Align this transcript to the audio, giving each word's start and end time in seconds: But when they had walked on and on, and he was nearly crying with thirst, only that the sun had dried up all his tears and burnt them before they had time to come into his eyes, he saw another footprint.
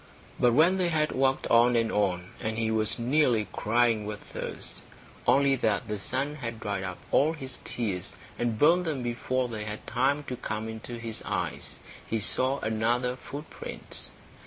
But 0.39 0.53
when 0.55 0.77
they 0.79 0.89
had 0.89 1.11
walked 1.11 1.45
on 1.51 1.75
and 1.75 1.91
on, 1.91 2.31
and 2.41 2.57
he 2.57 2.71
was 2.71 2.97
nearly 2.97 3.45
crying 3.53 4.03
with 4.07 4.19
thirst, 4.23 4.81
only 5.27 5.55
that 5.57 5.87
the 5.87 5.99
sun 5.99 6.33
had 6.37 6.59
dried 6.59 6.81
up 6.83 6.97
all 7.11 7.33
his 7.33 7.59
tears 7.63 8.15
and 8.39 8.57
burnt 8.57 8.85
them 8.85 9.03
before 9.03 9.47
they 9.47 9.65
had 9.65 9.85
time 9.85 10.23
to 10.23 10.35
come 10.35 10.67
into 10.67 10.95
his 10.97 11.21
eyes, 11.21 11.77
he 12.03 12.19
saw 12.19 12.59
another 12.61 13.15
footprint. 13.15 14.09